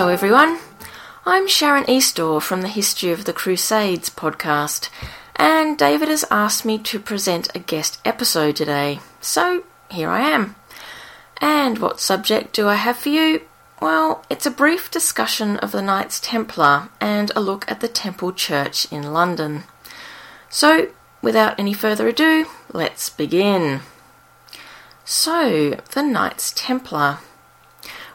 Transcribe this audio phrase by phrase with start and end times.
[0.00, 0.56] Hello, everyone.
[1.26, 4.88] I'm Sharyn Eastaugh from the History of the Crusades podcast,
[5.36, 10.56] and David has asked me to present a guest episode today, so here I am.
[11.36, 13.42] And what subject do I have for you?
[13.82, 18.32] Well, it's a brief discussion of the Knights Templar and a look at the Temple
[18.32, 19.64] Church in London.
[20.48, 20.88] So,
[21.20, 23.80] without any further ado, let's begin.
[25.04, 27.18] So, the Knights Templar.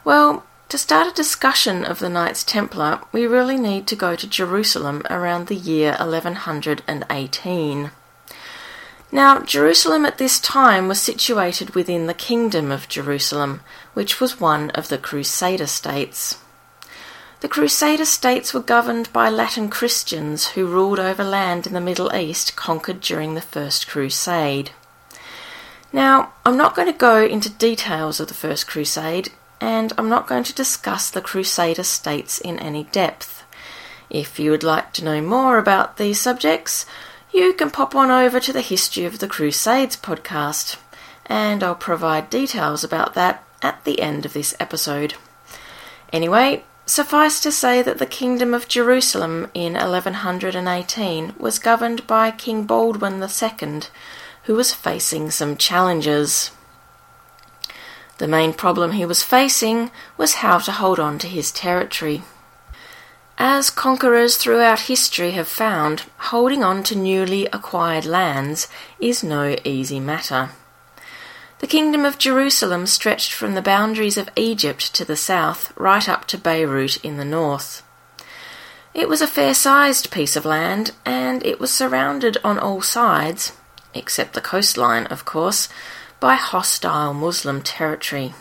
[0.02, 4.26] Well, to start a discussion of the Knights Templar, we really need to go to
[4.26, 7.90] Jerusalem around the year 1118.
[9.12, 13.60] Now, Jerusalem at this time was situated within the Kingdom of Jerusalem,
[13.94, 16.38] which was one of the Crusader states.
[17.40, 22.12] The Crusader states were governed by Latin Christians who ruled over land in the Middle
[22.14, 24.72] East conquered during the First Crusade.
[25.92, 29.30] Now, I'm not going to go into details of the First Crusade,
[29.60, 33.44] and I'm not going to discuss the Crusader states in any depth.
[34.10, 36.86] If you would like to know more about these subjects,
[37.32, 40.76] you can pop on over to the History of the Crusades podcast,
[41.26, 45.14] and I'll provide details about that at the end of this episode.
[46.12, 52.64] Anyway, suffice to say that the Kingdom of Jerusalem in 1118 was governed by King
[52.64, 53.80] Baldwin II,
[54.44, 56.52] who was facing some challenges.
[58.18, 62.22] The main problem he was facing was how to hold on to his territory.
[63.38, 68.68] As conquerors throughout history have found, holding on to newly acquired lands
[68.98, 70.50] is no easy matter.
[71.58, 76.26] The Kingdom of Jerusalem stretched from the boundaries of Egypt to the south right up
[76.28, 77.82] to Beirut in the north.
[78.94, 83.52] It was a fair sized piece of land, and it was surrounded on all sides,
[83.92, 85.68] except the coastline, of course,
[86.20, 88.34] by hostile Muslim territory.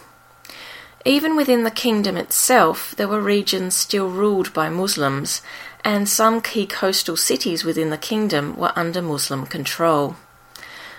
[1.06, 5.41] Even within the kingdom itself, there were regions still ruled by Muslims,
[5.84, 10.16] and some key coastal cities within the kingdom were under Muslim control.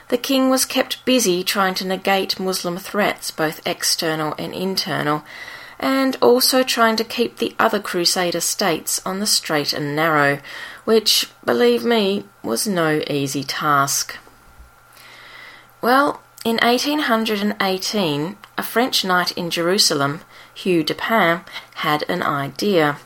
[0.08, 5.24] The king was kept busy trying to negate Muslim threats, both external and internal,
[5.80, 10.38] and also trying to keep the other Crusader states on the straight and narrow,
[10.84, 14.16] which, believe me, was no easy task.
[15.82, 20.20] Well, in 1818, a French knight in Jerusalem,
[20.54, 21.42] Hugh de Payens,
[21.74, 22.98] had an idea.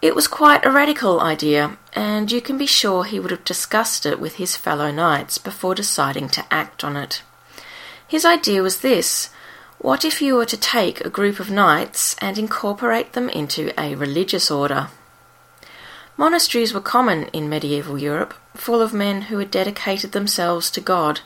[0.00, 4.06] It was quite a radical idea, and you can be sure he would have discussed
[4.06, 7.20] it with his fellow knights before deciding to act on it.
[8.06, 9.28] His idea was this
[9.76, 13.94] what if you were to take a group of knights and incorporate them into a
[13.94, 14.88] religious order?
[16.18, 21.20] Monasteries were common in medieval Europe, full of men who had dedicated themselves to God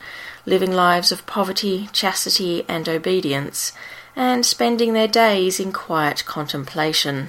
[0.44, 3.72] living lives of poverty, chastity, and obedience,
[4.14, 7.28] and spending their days in quiet contemplation.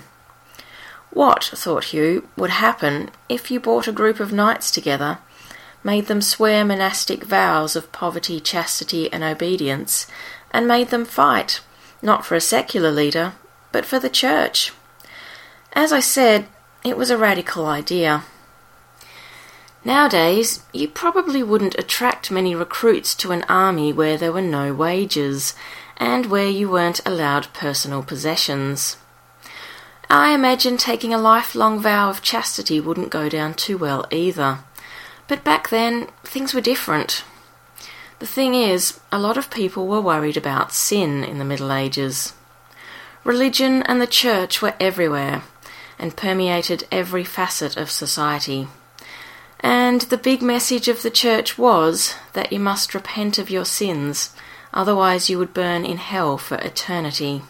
[1.12, 5.19] What, thought Hugh, would happen if you brought a group of knights together,
[5.86, 10.06] made them swear monastic vows of poverty, chastity, and obedience,
[10.51, 11.62] and made them fight,
[12.01, 13.33] not for a secular leader,
[13.71, 14.74] but for the church?
[15.71, 16.48] As I said,
[16.83, 18.24] it was a radical idea.
[19.85, 25.56] Nowadays, you probably wouldn't attract many recruits to an army where there were no wages
[25.97, 28.97] and where you weren't allowed personal possessions.
[30.09, 34.59] I imagine taking a lifelong vow of chastity wouldn't go down too well either.
[35.27, 37.24] But back then, things were different.
[38.19, 42.33] The thing is, a lot of people were worried about sin in the Middle Ages.
[43.24, 45.44] Religion and the church were everywhere,
[46.03, 48.67] and permeated every facet of society.
[49.61, 54.35] And the big message of the church was that you must repent of your sins,
[54.73, 57.41] otherwise, you would burn in hell for eternity.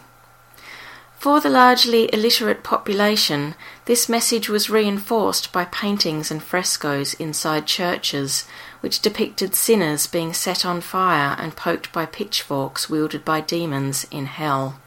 [1.18, 3.56] For the largely illiterate population,
[3.86, 8.44] this message was reinforced by paintings and frescoes inside churches,
[8.82, 14.26] which depicted sinners being set on fire and poked by pitchforks wielded by demons in
[14.26, 14.78] hell.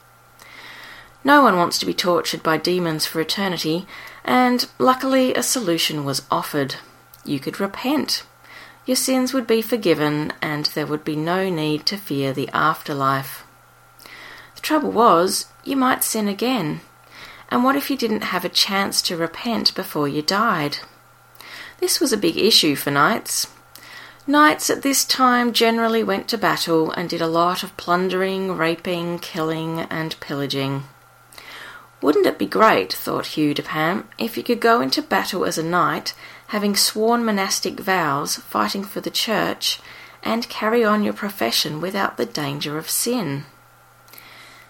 [1.28, 3.86] No one wants to be tortured by demons for eternity,
[4.24, 6.76] and luckily a solution was offered.
[7.26, 8.24] You could repent.
[8.86, 13.44] Your sins would be forgiven, and there would be no need to fear the afterlife.
[14.56, 16.80] The trouble was, you might sin again.
[17.50, 20.78] And what if you didn't have a chance to repent before you died?
[21.82, 23.48] This was a big issue for knights.
[24.26, 29.20] Knights at this time generally went to battle and did a lot of plundering, raping,
[29.20, 30.84] killing, and pillaging.
[32.00, 35.58] Wouldn't it be great, thought Hugh de Payens, if you could go into battle as
[35.58, 36.14] a knight,
[36.48, 39.80] having sworn monastic vows, fighting for the church,
[40.22, 43.46] and carry on your profession without the danger of sin?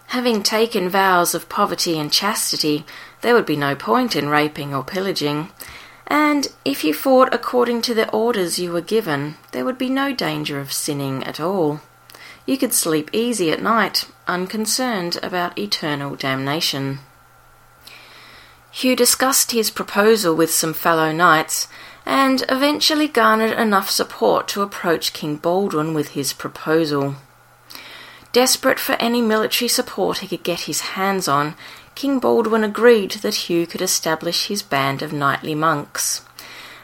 [0.08, 2.86] Having taken vows of poverty and chastity,
[3.20, 5.50] there would be no point in raping or pillaging,
[6.08, 10.14] and if you fought according to the orders you were given, there would be no
[10.14, 11.82] danger of sinning at all.
[12.46, 17.00] You could sleep easy at night, unconcerned about eternal damnation.
[18.72, 21.68] Hugh discussed his proposal with some fellow knights,
[22.06, 27.16] and eventually garnered enough support to approach King Baldwin with his proposal.
[28.32, 31.56] Desperate for any military support he could get his hands on,
[31.96, 36.22] King Baldwin agreed that Hugh could establish his band of knightly monks.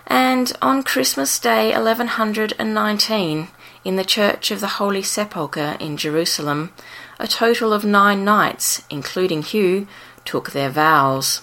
[0.07, 3.47] And on Christmas Day 1119,
[3.85, 6.71] in the Church of the Holy Sepulchre in Jerusalem,
[7.19, 9.87] a total of nine knights, including Hugh,
[10.25, 11.41] took their vows.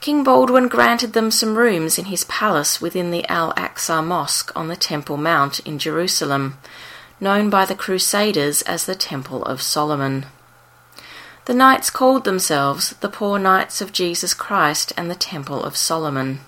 [0.00, 4.68] King Baldwin granted them some rooms in his palace within the Al Aqsa Mosque on
[4.68, 6.58] the Temple Mount in Jerusalem,
[7.20, 10.26] known by the Crusaders as the Temple of Solomon.
[11.46, 16.40] The knights called themselves the Poor Knights of Jesus Christ and the Temple of Solomon.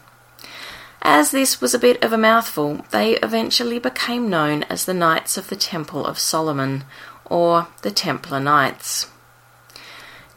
[1.03, 5.39] As this was a bit of a mouthful, they eventually became known as the Knights
[5.39, 6.85] of the Temple of Solomon,
[7.25, 9.07] or the Templar Knights.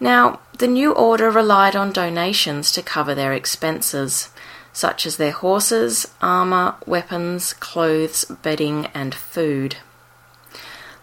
[0.02, 4.30] Now, the new order relied on donations to cover their expenses,
[4.74, 9.78] such as their horses, armour, weapons, clothes, bedding, and food.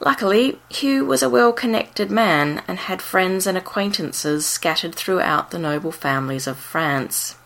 [0.01, 5.61] Luckily, Hugh was a well connected man and had friends and acquaintances scattered throughout the
[5.61, 7.37] noble families of France.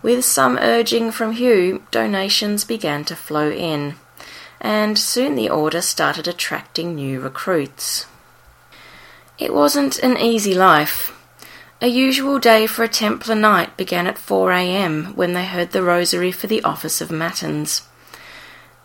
[0.00, 3.96] With some urging from Hugh, donations began to flow in,
[4.60, 8.06] and soon the order started attracting new recruits.
[9.42, 11.12] It wasn't an easy life.
[11.80, 15.16] A usual day for a Templar knight began at 4 a.m.
[15.16, 17.82] when they heard the rosary for the office of Matins.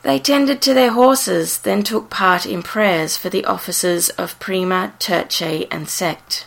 [0.01, 4.93] They tended to their horses, then took part in prayers for the offices of Prima,
[4.97, 6.45] Terce, and Sext.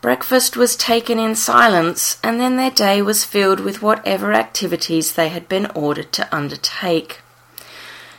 [0.00, 5.28] Breakfast was taken in silence, and then their day was filled with whatever activities they
[5.28, 7.20] had been ordered to undertake.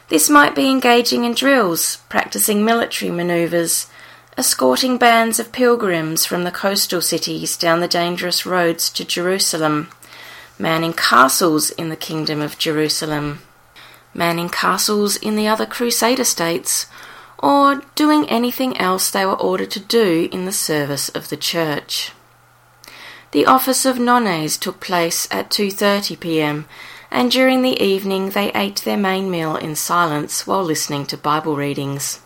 [0.09, 3.87] This might be engaging in drills, practicing military manoeuvres,
[4.37, 9.89] escorting bands of pilgrims from the coastal cities down the dangerous roads to Jerusalem,
[10.59, 13.39] manning castles in the Kingdom of Jerusalem
[14.15, 16.87] manning castles in the other Crusader states,
[17.37, 22.11] or doing anything else they were ordered to do in the service of the church.
[23.31, 26.65] The office of nones took place at 2:30 p.m.,
[27.11, 31.57] and during the evening they ate their main meal in silence while listening to Bible
[31.57, 32.21] readings.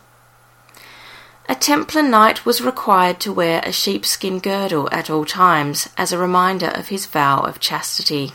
[1.51, 6.18] A Templar knight was required to wear a sheepskin girdle at all times as a
[6.20, 8.34] reminder of his vow of chastity.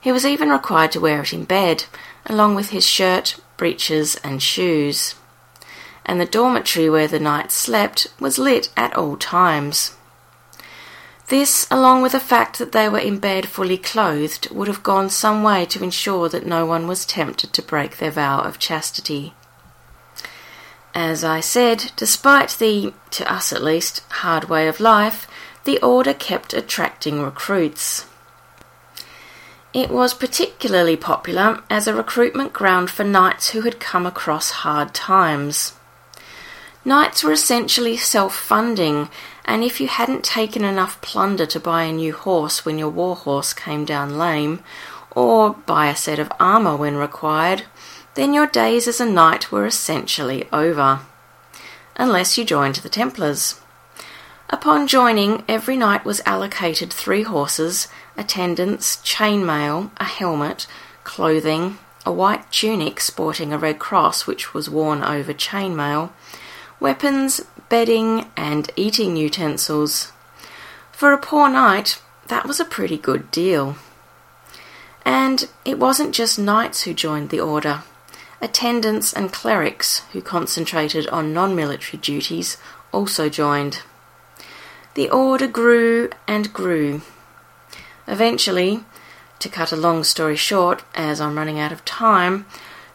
[0.00, 1.86] He was even required to wear it in bed,
[2.24, 5.16] along with his shirt, breeches, and shoes.
[6.06, 9.96] And the dormitory where the knights slept was lit at all times.
[11.26, 15.10] This, along with the fact that they were in bed fully clothed, would have gone
[15.10, 19.34] some way to ensure that no one was tempted to break their vow of chastity.
[20.94, 25.26] As I said, despite the, to us at least, hard way of life,
[25.64, 28.06] the order kept attracting recruits.
[29.72, 34.92] It was particularly popular as a recruitment ground for knights who had come across hard
[34.92, 35.72] times.
[36.84, 39.08] Knights were essentially self funding,
[39.46, 43.16] and if you hadn't taken enough plunder to buy a new horse when your war
[43.16, 44.62] horse came down lame,
[45.12, 47.62] or buy a set of armour when required,
[48.14, 51.00] then your days as a knight were essentially over.
[51.96, 53.60] Unless you joined the Templars.
[54.50, 60.66] Upon joining, every knight was allocated three horses, attendants, chainmail, a helmet,
[61.04, 66.10] clothing, a white tunic sporting a red cross which was worn over chainmail,
[66.80, 70.12] weapons, bedding, and eating utensils.
[70.90, 73.76] For a poor knight, that was a pretty good deal.
[75.04, 77.82] And it wasn't just knights who joined the order.
[78.42, 82.56] Attendants and clerics, who concentrated on non military duties,
[82.90, 83.82] also joined.
[84.94, 87.02] The order grew and grew.
[88.08, 88.84] Eventually,
[89.38, 92.44] to cut a long story short, as I'm running out of time,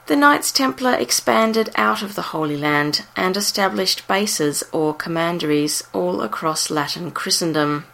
[0.07, 6.21] the Knights Templar expanded out of the Holy Land and established bases or commanderies all
[6.21, 7.85] across Latin Christendom.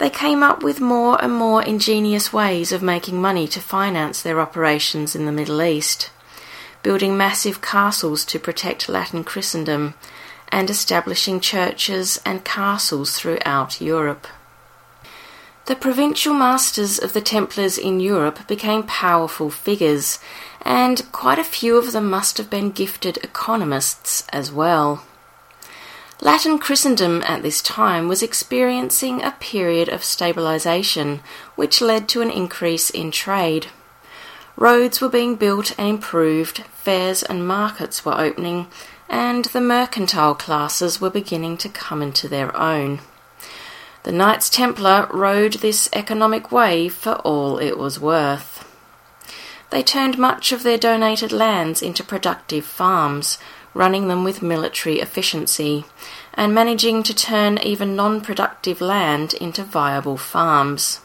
[0.00, 4.40] They came up with more and more ingenious ways of making money to finance their
[4.40, 6.08] operations in the Middle East,
[6.82, 9.92] building massive castles to protect Latin Christendom,
[10.48, 14.26] and establishing churches and castles throughout Europe.
[15.66, 20.18] The provincial masters of the Templars in Europe became powerful figures,
[20.62, 25.04] and quite a few of them must have been gifted economists as well.
[26.22, 31.20] Latin Christendom at this time was experiencing a period of stabilisation,
[31.54, 33.68] which led to an increase in trade.
[34.54, 38.66] Roads were being built and improved, fairs and markets were opening,
[39.08, 43.00] and the mercantile classes were beginning to come into their own.
[44.02, 48.66] The Knights Templar rode this economic wave for all it was worth.
[49.70, 53.38] They turned much of their donated lands into productive farms,
[53.74, 55.84] running them with military efficiency,
[56.34, 61.00] and managing to turn even non productive land into viable farms.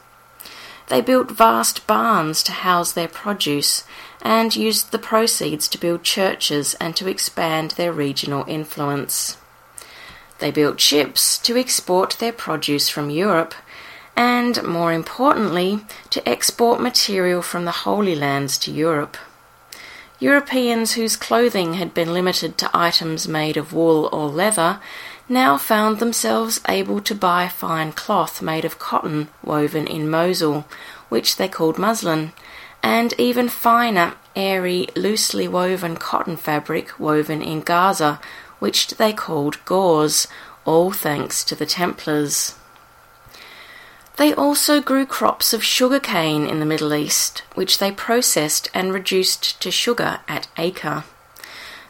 [0.87, 3.83] They built vast barns to house their produce
[4.21, 9.37] and used the proceeds to build churches and to expand their regional influence.
[10.39, 13.55] They built ships to export their produce from Europe
[14.15, 15.79] and, more importantly,
[16.09, 19.17] to export material from the Holy Lands to Europe.
[20.25, 24.79] Europeans whose clothing had been limited to items made of wool or leather
[25.29, 30.65] now found themselves able to buy fine cloth made of cotton woven in Mosul,
[31.09, 32.33] which they called muslin,
[32.81, 38.19] and even finer, airy, loosely woven cotton fabric woven in Gaza,
[38.57, 40.27] which they called gauze,
[40.65, 42.55] all thanks to the Templars.
[44.17, 48.93] They also grew crops of sugar cane in the Middle East, which they processed and
[48.93, 51.03] reduced to sugar at Acre.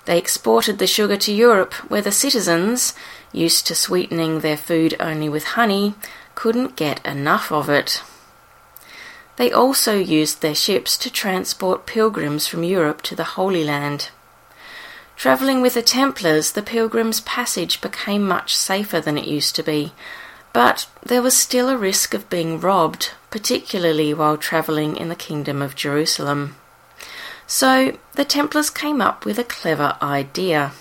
[0.06, 2.94] They exported the sugar to Europe, where the citizens,
[3.32, 5.94] used to sweetening their food only with honey,
[6.34, 8.02] couldn't get enough of it.
[9.38, 14.10] They also used their ships to transport pilgrims from Europe to the Holy Land.
[15.16, 19.94] Travelling with the Templars, the pilgrims' passage became much safer than it used to be,
[20.56, 25.62] but there was still a risk of being robbed, particularly while travelling in the Kingdom
[25.62, 26.56] of Jerusalem.
[27.46, 30.72] So the Templars came up with a clever idea.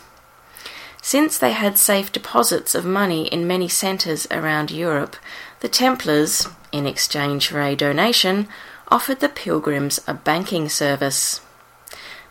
[1.03, 5.17] Since they had safe deposits of money in many centres around Europe,
[5.59, 8.47] the Templars, in exchange for a donation,
[8.93, 11.41] offered the pilgrims a banking service.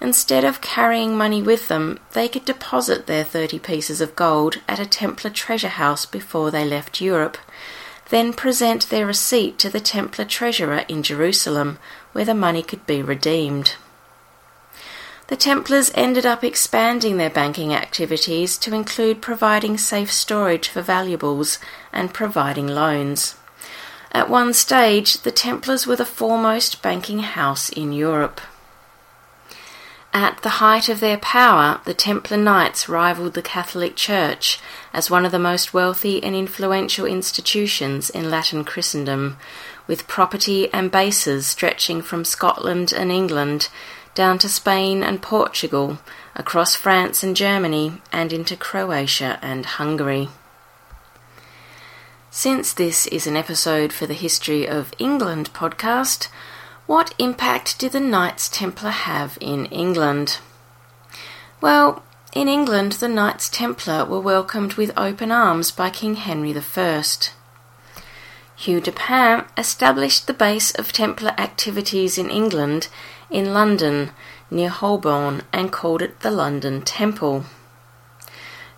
[0.03, 4.77] Instead of carrying money with them, they could deposit their 30 pieces of gold at
[4.77, 7.38] a Templar treasure house before they left Europe,
[8.10, 11.79] then present their receipt to the Templar treasurer in Jerusalem,
[12.12, 13.75] where the money could be redeemed.
[15.27, 21.60] The Templars ended up expanding their banking activities to include providing safe storage for valuables
[21.93, 23.36] and providing loans.
[24.12, 28.41] At one stage, the Templars were the foremost banking house in Europe.
[30.15, 34.60] At the height of their power, the Templar Knights rivaled the Catholic Church
[34.93, 39.38] as one of the most wealthy and influential institutions in Latin Christendom,
[39.88, 43.70] with property and bases stretching from Scotland and England
[44.13, 45.98] down to Spain and Portugal,
[46.36, 50.29] across France and Germany, and into Croatia and Hungary.
[52.29, 56.27] Since this is an episode for the History of England podcast,
[56.86, 60.40] what impact did the Knights Templar have in England?
[61.62, 67.04] Well, in England, the Knights Templar were welcomed with open arms by King Henry I.
[68.56, 72.88] Hugh de Payens established the base of Templar activities in England
[73.30, 74.12] in London,
[74.52, 77.46] near Holborn, and called it the London Temple.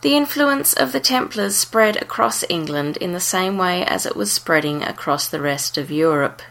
[0.02, 4.32] The influence of the Templars spread across England in the same way as it was
[4.32, 6.42] spreading across the rest of Europe.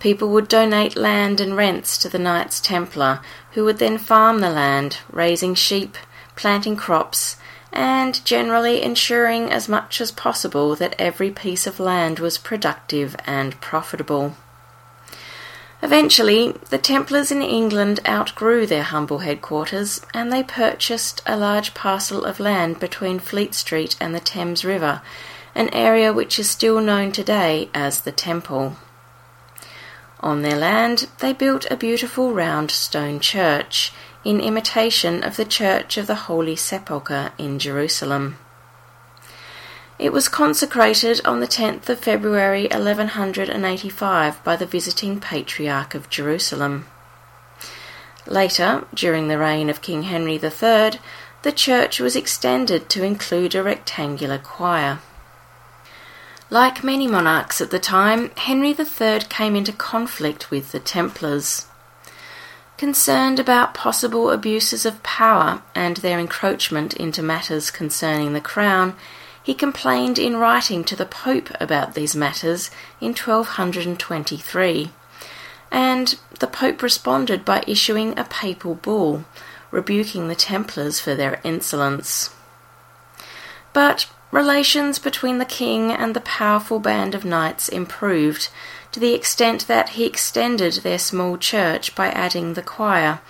[0.00, 3.20] People would donate land and rents to the Knights Templar,
[3.52, 5.98] who would then farm the land, raising sheep,
[6.36, 7.36] planting crops,
[7.70, 13.60] and generally ensuring as much as possible that every piece of land was productive and
[13.60, 14.34] profitable.
[15.82, 22.24] Eventually, the Templars in England outgrew their humble headquarters and they purchased a large parcel
[22.24, 25.02] of land between Fleet Street and the Thames River,
[25.54, 28.76] an area which is still known today as the Temple.
[30.20, 35.96] On their land, they built a beautiful round stone church in imitation of the Church
[35.96, 38.36] of the Holy Sepulchre in Jerusalem.
[39.98, 46.86] It was consecrated on the 10th of February 1185 by the visiting Patriarch of Jerusalem.
[48.26, 51.00] Later, during the reign of King Henry III,
[51.42, 55.00] the church was extended to include a rectangular choir.
[56.52, 61.66] Like many monarchs at the time, Henry III came into conflict with the Templars.
[62.76, 68.96] Concerned about possible abuses of power and their encroachment into matters concerning the crown,
[69.40, 72.68] he complained in writing to the Pope about these matters
[73.00, 74.90] in 1223,
[75.70, 79.24] and the Pope responded by issuing a papal bull
[79.70, 82.34] rebuking the Templars for their insolence.
[83.72, 88.48] But relations between the king and the powerful band of knights improved
[88.92, 93.20] to the extent that he extended their small church by adding the choir,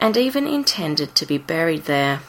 [0.00, 2.20] and even intended to be buried there.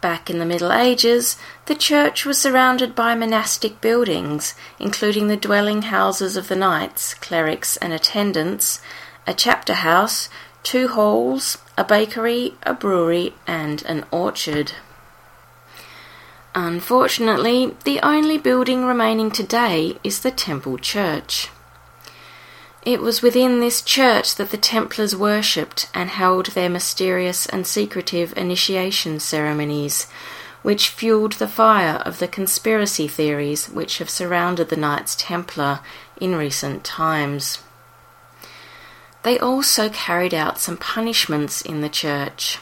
[0.00, 5.82] Back in the Middle Ages, the church was surrounded by monastic buildings, including the dwelling
[5.82, 8.82] houses of the knights, clerics, and attendants,
[9.26, 10.28] a chapter house,
[10.62, 14.72] two halls, a bakery, a brewery, and an orchard.
[16.54, 21.48] Unfortunately, the only building remaining today is the Temple Church.
[22.82, 28.36] It was within this church that the Templars worshipped and held their mysterious and secretive
[28.36, 30.06] initiation ceremonies,
[30.62, 35.80] which fueled the fire of the conspiracy theories which have surrounded the Knights Templar
[36.20, 37.58] in recent times.
[39.24, 42.58] They also carried out some punishments in the church.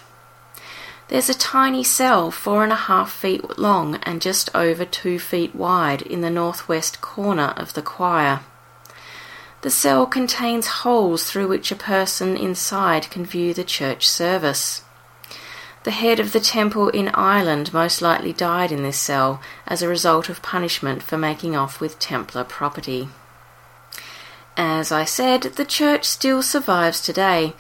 [1.12, 5.54] There's a tiny cell four and a half feet long and just over two feet
[5.54, 8.40] wide in the northwest corner of the choir.
[9.60, 14.84] The cell contains holes through which a person inside can view the church service.
[15.84, 19.88] The head of the temple in Ireland most likely died in this cell as a
[19.88, 23.10] result of punishment for making off with Templar property.
[24.56, 27.52] As I said, the church still survives today,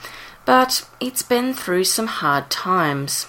[0.46, 3.26] but it's been through some hard times.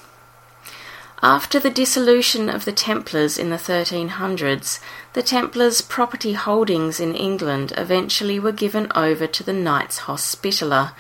[1.24, 4.82] After the dissolution of the Templars in the 1300s,
[5.14, 10.92] the Templars' property holdings in England eventually were given over to the Knights Hospitaller,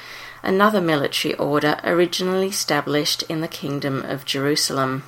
[0.42, 5.04] another military order originally established in the Kingdom of Jerusalem.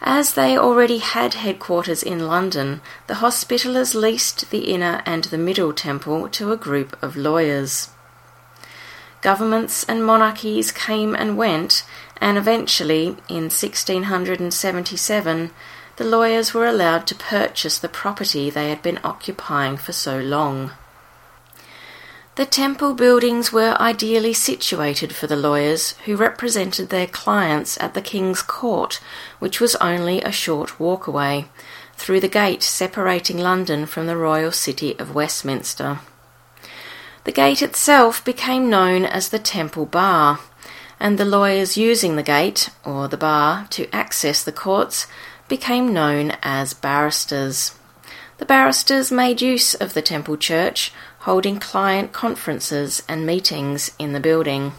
[0.00, 5.72] As they already had headquarters in London, the Hospitallers leased the inner and the middle
[5.72, 7.88] temple to a group of lawyers.
[9.20, 11.82] Governments and monarchies came and went,
[12.24, 15.50] and eventually, in 1677,
[15.96, 20.70] the lawyers were allowed to purchase the property they had been occupying for so long.
[22.36, 28.00] The temple buildings were ideally situated for the lawyers who represented their clients at the
[28.00, 29.02] King's Court,
[29.38, 31.48] which was only a short walk away,
[31.94, 36.00] through the gate separating London from the royal city of Westminster.
[37.24, 40.40] The gate itself became known as the Temple Bar,
[41.04, 45.06] and the lawyers using the gate, or the bar, to access the courts
[45.48, 47.76] became known as barristers.
[48.38, 54.18] The barristers made use of the Temple Church, holding client conferences and meetings in the
[54.18, 54.72] building.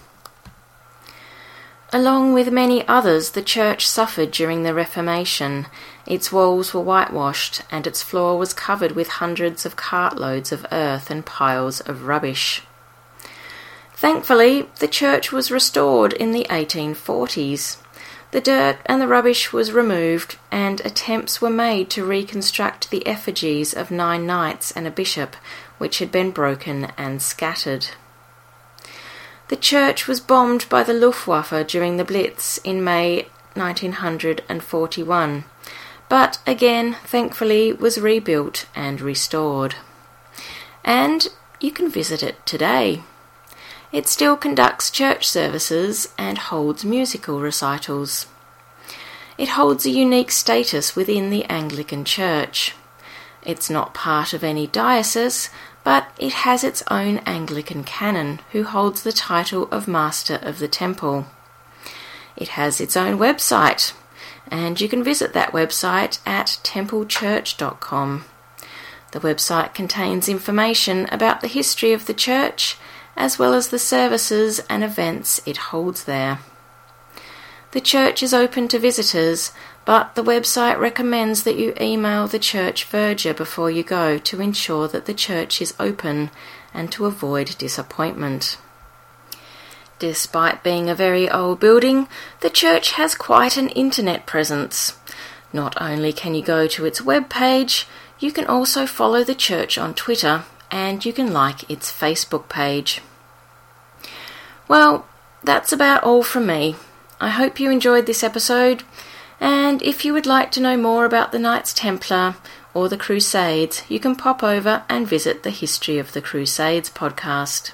[1.94, 5.68] Along with many others, the church suffered during the Reformation.
[6.08, 11.12] Its walls were whitewashed, and its floor was covered with hundreds of cartloads of earth
[11.12, 12.64] and piles of rubbish.
[13.96, 17.78] Thankfully, the church was restored in the 1840s.
[18.32, 23.74] The dirt and the rubbish was removed, and attempts were made to reconstruct the effigies
[23.74, 25.38] of nine knights and a bishop,
[25.78, 27.88] which had been broken and scattered.
[29.48, 35.46] The church was bombed by the Luftwaffe during the Blitz in May 1941,
[36.10, 39.76] but again, thankfully, was rebuilt and restored.
[40.84, 41.30] And
[41.62, 43.04] you can visit it today.
[43.92, 48.28] It still conducts church services and holds musical recitals.
[49.38, 52.74] It holds a unique status within the Anglican Church.
[53.44, 55.50] It's not part of any diocese,
[55.84, 60.68] but it has its own Anglican canon who holds the title of Master of the
[60.68, 61.28] Temple.
[62.36, 63.94] It has its own website,
[64.50, 68.26] and you can visit that website at templechurch.com.
[69.12, 72.78] The website contains information about the history of the church
[73.16, 76.40] as well as the services and events it holds there.
[77.72, 79.52] The church is open to visitors,
[79.84, 84.88] but the website recommends that you email the church verger before you go to ensure
[84.88, 86.32] that the church is open
[86.74, 88.58] and to avoid disappointment.
[90.00, 92.08] Despite being a very old building,
[92.42, 94.98] the church has quite an internet presence.
[95.54, 97.88] Not only can you go to its web page,
[98.20, 103.02] you can also follow the church on Twitter and you can like its Facebook page.
[104.68, 105.06] Well,
[105.44, 106.76] that's about all from me.
[107.20, 108.84] I hope you enjoyed this episode,
[109.40, 112.36] and if you would like to know more about the Knights Templar
[112.74, 117.72] or the Crusades, you can pop over and visit the History of the Crusades podcast.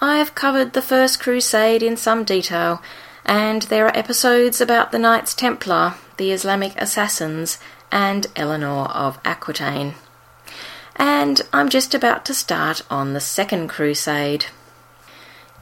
[0.00, 2.82] I have covered the First Crusade in some detail,
[3.24, 7.58] and there are episodes about the Knights Templar, the Islamic assassins,
[7.92, 9.94] and Eleanor of Aquitaine.
[11.00, 14.44] And I'm just about to start on the Second Crusade.